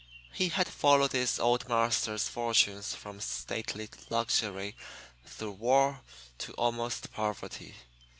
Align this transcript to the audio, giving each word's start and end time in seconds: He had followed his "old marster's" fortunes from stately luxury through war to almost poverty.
He 0.33 0.49
had 0.49 0.67
followed 0.67 1.11
his 1.11 1.39
"old 1.39 1.69
marster's" 1.69 2.27
fortunes 2.27 2.95
from 2.95 3.19
stately 3.21 3.87
luxury 4.09 4.75
through 5.27 5.51
war 5.51 6.01
to 6.39 6.53
almost 6.53 7.13
poverty. 7.13 7.75